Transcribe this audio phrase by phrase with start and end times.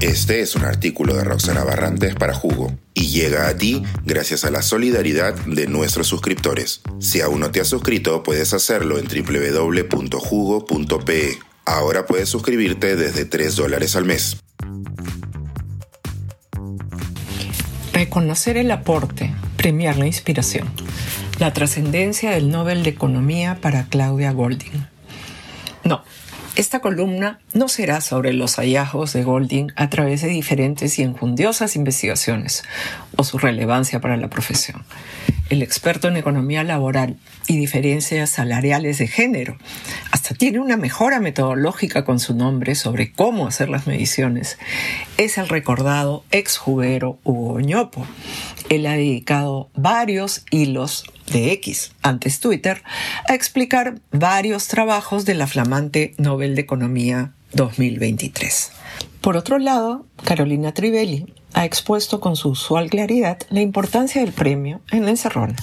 [0.00, 4.50] Este es un artículo de Roxana Barrantes para Jugo y llega a ti gracias a
[4.50, 6.80] la solidaridad de nuestros suscriptores.
[7.00, 10.18] Si aún no te has suscrito, puedes hacerlo en www.jugo.pe.
[11.66, 14.38] Ahora puedes suscribirte desde 3 dólares al mes.
[17.92, 20.70] Reconocer el aporte, premiar la inspiración.
[21.38, 24.86] La trascendencia del Nobel de Economía para Claudia Golding.
[25.84, 26.02] No,
[26.56, 31.76] esta columna no será sobre los hallazgos de Golding a través de diferentes y enjundiosas
[31.76, 32.64] investigaciones
[33.16, 34.82] o su relevancia para la profesión.
[35.48, 37.16] El experto en economía laboral
[37.46, 39.56] y diferencias salariales de género
[40.10, 44.58] hasta tiene una mejora metodológica con su nombre sobre cómo hacer las mediciones.
[45.16, 48.06] Es el recordado exjuguero Hugo Ñopo.
[48.68, 52.82] Él ha dedicado varios hilos de X, antes Twitter,
[53.28, 58.72] a explicar varios trabajos de la flamante Nobel de Economía 2023.
[59.20, 64.80] Por otro lado, Carolina Trivelli ha expuesto con su usual claridad la importancia del premio
[64.90, 65.56] en la encerrona.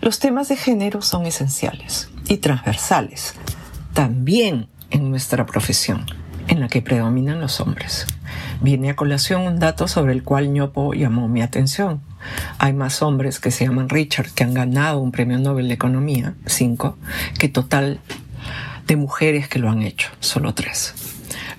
[0.00, 3.34] Los temas de género son esenciales y transversales,
[3.94, 6.06] también en nuestra profesión,
[6.48, 8.06] en la que predominan los hombres.
[8.60, 12.02] Viene a colación un dato sobre el cual Ñopo llamó mi atención.
[12.58, 16.34] Hay más hombres que se llaman Richard que han ganado un premio Nobel de Economía,
[16.46, 16.96] cinco,
[17.38, 18.00] que total
[18.86, 20.94] de mujeres que lo han hecho, solo tres.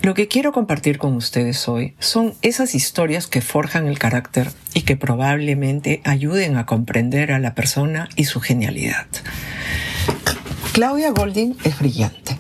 [0.02, 4.81] Lo que quiero compartir con ustedes hoy son esas historias que forjan el carácter y
[4.81, 9.06] que probablemente ayuden a comprender a la persona y su genialidad.
[10.73, 12.38] Claudia Golding es brillante.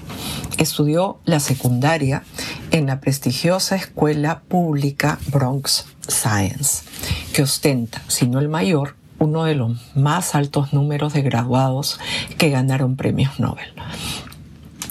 [0.57, 2.23] Estudió la secundaria
[2.71, 6.83] en la prestigiosa escuela pública Bronx Science,
[7.31, 11.99] que ostenta, si no el mayor, uno de los más altos números de graduados
[12.37, 13.71] que ganaron premios Nobel.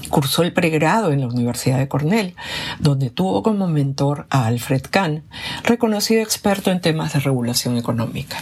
[0.09, 2.35] Cursó el pregrado en la Universidad de Cornell,
[2.79, 5.25] donde tuvo como mentor a Alfred Kahn,
[5.65, 8.39] reconocido experto en temas de regulación económica.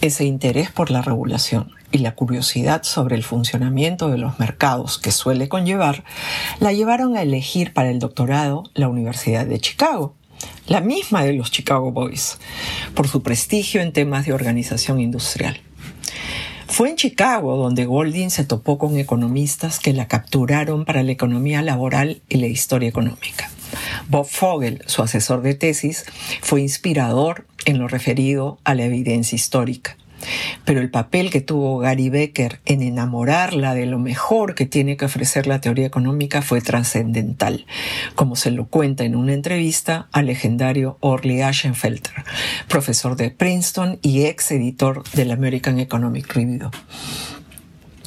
[0.00, 5.10] Ese interés por la regulación y la curiosidad sobre el funcionamiento de los mercados que
[5.10, 6.04] suele conllevar
[6.60, 10.14] la llevaron a elegir para el doctorado la Universidad de Chicago,
[10.66, 12.38] la misma de los Chicago Boys,
[12.94, 15.60] por su prestigio en temas de organización industrial.
[16.66, 21.62] Fue en Chicago donde Golding se topó con economistas que la capturaron para la economía
[21.62, 23.50] laboral y la historia económica.
[24.08, 26.04] Bob Fogel, su asesor de tesis,
[26.40, 29.97] fue inspirador en lo referido a la evidencia histórica.
[30.64, 35.04] Pero el papel que tuvo Gary Becker en enamorarla de lo mejor que tiene que
[35.04, 37.66] ofrecer la teoría económica fue trascendental,
[38.14, 42.24] como se lo cuenta en una entrevista al legendario Orly Ashenfelter,
[42.68, 46.70] profesor de Princeton y ex editor del American Economic Review.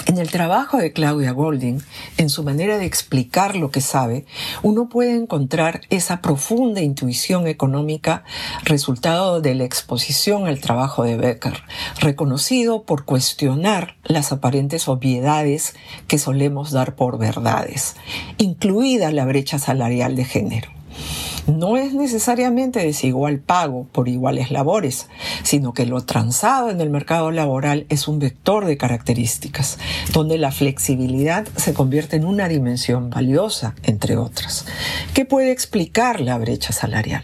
[0.07, 1.79] En el trabajo de Claudia Golding,
[2.17, 4.25] en su manera de explicar lo que sabe,
[4.63, 8.23] uno puede encontrar esa profunda intuición económica
[8.63, 11.63] resultado de la exposición al trabajo de Becker,
[11.99, 15.75] reconocido por cuestionar las aparentes obviedades
[16.07, 17.95] que solemos dar por verdades,
[18.37, 20.71] incluida la brecha salarial de género
[21.47, 25.07] no es necesariamente desigual pago por iguales labores,
[25.43, 29.77] sino que lo transado en el mercado laboral es un vector de características,
[30.13, 34.65] donde la flexibilidad se convierte en una dimensión valiosa, entre otras,
[35.13, 37.23] que puede explicar la brecha salarial.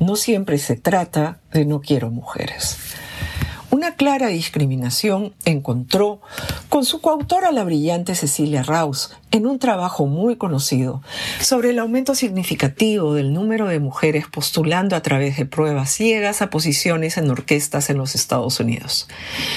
[0.00, 2.78] No siempre se trata de no quiero mujeres.
[3.70, 6.20] Una clara discriminación encontró
[6.68, 11.02] con su coautora la brillante Cecilia Raus en un trabajo muy conocido
[11.40, 16.50] sobre el aumento significativo del número de mujeres postulando a través de pruebas ciegas a
[16.50, 19.08] posiciones en orquestas en los Estados Unidos.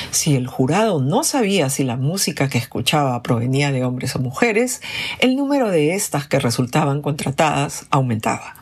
[0.10, 4.82] Si el jurado no sabía si la música que escuchaba provenía de hombres o mujeres,
[5.20, 8.56] el número de estas que resultaban contratadas aumentaba.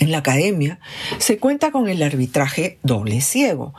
[0.00, 0.80] En la academia
[1.18, 3.74] se cuenta con el arbitraje doble ciego.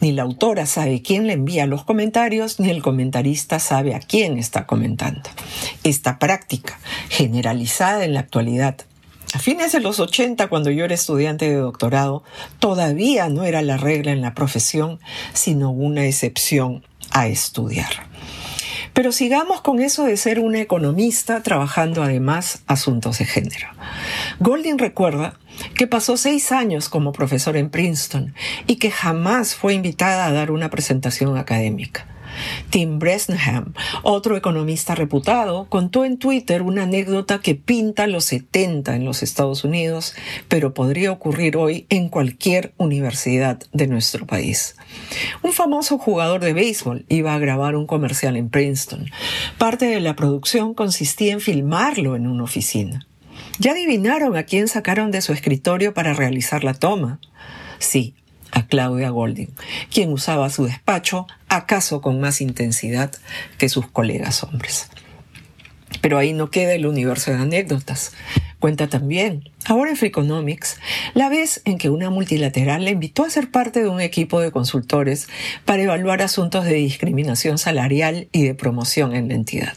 [0.00, 4.38] Ni la autora sabe quién le envía los comentarios, ni el comentarista sabe a quién
[4.38, 5.28] está comentando.
[5.84, 8.76] Esta práctica, generalizada en la actualidad,
[9.34, 12.24] a fines de los 80, cuando yo era estudiante de doctorado,
[12.58, 14.98] todavía no era la regla en la profesión,
[15.34, 18.06] sino una excepción a estudiar.
[18.96, 23.68] Pero sigamos con eso de ser una economista trabajando además asuntos de género.
[24.40, 25.38] Golding recuerda
[25.74, 28.34] que pasó seis años como profesor en Princeton
[28.66, 32.06] y que jamás fue invitada a dar una presentación académica.
[32.70, 39.04] Tim Bresnham, otro economista reputado, contó en Twitter una anécdota que pinta los 70 en
[39.04, 40.14] los Estados Unidos,
[40.48, 44.76] pero podría ocurrir hoy en cualquier universidad de nuestro país.
[45.42, 49.10] Un famoso jugador de béisbol iba a grabar un comercial en Princeton.
[49.58, 53.06] Parte de la producción consistía en filmarlo en una oficina.
[53.58, 57.20] ¿Ya adivinaron a quién sacaron de su escritorio para realizar la toma?
[57.78, 58.14] Sí,
[58.56, 59.50] a Claudia Golding,
[59.92, 63.12] quien usaba su despacho acaso con más intensidad
[63.58, 64.88] que sus colegas hombres.
[66.00, 68.12] Pero ahí no queda el universo de anécdotas.
[68.58, 70.78] Cuenta también, ahora en Freakonomics,
[71.12, 74.50] la vez en que una multilateral le invitó a ser parte de un equipo de
[74.50, 75.28] consultores
[75.66, 79.76] para evaluar asuntos de discriminación salarial y de promoción en la entidad.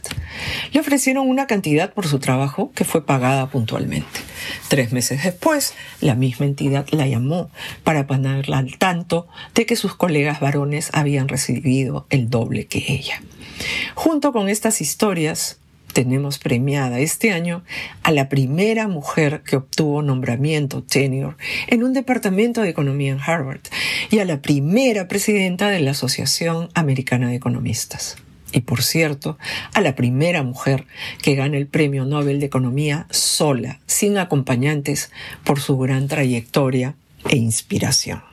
[0.72, 4.29] Le ofrecieron una cantidad por su trabajo que fue pagada puntualmente.
[4.68, 7.50] Tres meses después, la misma entidad la llamó
[7.84, 13.22] para ponerla al tanto de que sus colegas varones habían recibido el doble que ella.
[13.96, 15.60] Junto con estas historias,
[15.94, 17.64] tenemos premiada este año
[18.04, 21.36] a la primera mujer que obtuvo nombramiento tenure
[21.68, 23.62] en un departamento de economía en Harvard
[24.10, 28.18] y a la primera presidenta de la Asociación Americana de Economistas.
[28.52, 29.38] Y por cierto,
[29.74, 30.86] a la primera mujer
[31.22, 35.12] que gana el Premio Nobel de Economía sola, sin acompañantes,
[35.44, 36.96] por su gran trayectoria
[37.30, 38.24] e inspiración.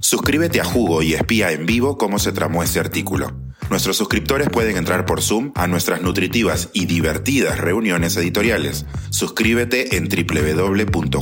[0.00, 3.32] Suscríbete a Jugo y espía en vivo cómo se tramó este artículo.
[3.70, 8.84] Nuestros suscriptores pueden entrar por Zoom a nuestras nutritivas y divertidas reuniones editoriales.
[9.10, 11.14] Suscríbete en www.jugo.pe.